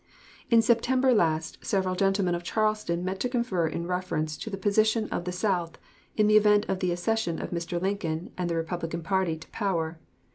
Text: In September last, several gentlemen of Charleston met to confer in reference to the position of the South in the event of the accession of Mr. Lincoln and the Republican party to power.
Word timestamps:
In 0.49 0.63
September 0.63 1.13
last, 1.13 1.63
several 1.63 1.93
gentlemen 1.93 2.33
of 2.33 2.41
Charleston 2.43 3.05
met 3.05 3.19
to 3.19 3.29
confer 3.29 3.67
in 3.67 3.85
reference 3.85 4.35
to 4.37 4.49
the 4.49 4.57
position 4.57 5.07
of 5.09 5.25
the 5.25 5.31
South 5.31 5.77
in 6.17 6.25
the 6.25 6.37
event 6.37 6.65
of 6.67 6.79
the 6.79 6.91
accession 6.91 7.39
of 7.39 7.51
Mr. 7.51 7.79
Lincoln 7.79 8.31
and 8.35 8.49
the 8.49 8.55
Republican 8.55 9.03
party 9.03 9.37
to 9.37 9.47
power. 9.51 9.99